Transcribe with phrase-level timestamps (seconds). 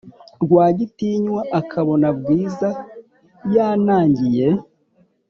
[0.43, 2.69] Rwagitinywa akabona bwiza
[3.55, 4.47] yanangiye